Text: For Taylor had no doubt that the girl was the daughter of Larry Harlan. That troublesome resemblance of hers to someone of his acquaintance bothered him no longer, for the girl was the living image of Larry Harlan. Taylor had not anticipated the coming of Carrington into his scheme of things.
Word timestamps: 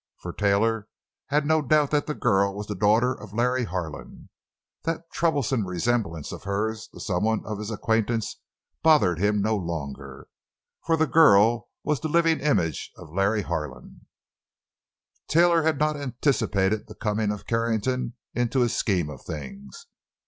For 0.17 0.33
Taylor 0.33 0.87
had 1.27 1.45
no 1.45 1.61
doubt 1.61 1.91
that 1.91 2.07
the 2.07 2.15
girl 2.15 2.55
was 2.55 2.65
the 2.65 2.73
daughter 2.73 3.13
of 3.13 3.33
Larry 3.35 3.65
Harlan. 3.65 4.29
That 4.81 5.03
troublesome 5.11 5.67
resemblance 5.67 6.31
of 6.31 6.41
hers 6.41 6.87
to 6.95 6.99
someone 6.99 7.45
of 7.45 7.59
his 7.59 7.69
acquaintance 7.69 8.37
bothered 8.81 9.19
him 9.19 9.43
no 9.43 9.55
longer, 9.55 10.27
for 10.83 10.97
the 10.97 11.05
girl 11.05 11.69
was 11.83 11.99
the 11.99 12.07
living 12.07 12.39
image 12.39 12.89
of 12.97 13.13
Larry 13.13 13.43
Harlan. 13.43 14.07
Taylor 15.27 15.61
had 15.61 15.77
not 15.77 15.95
anticipated 15.95 16.87
the 16.87 16.95
coming 16.95 17.31
of 17.31 17.45
Carrington 17.45 18.15
into 18.33 18.61
his 18.61 18.75
scheme 18.75 19.07
of 19.07 19.21
things. 19.21 19.85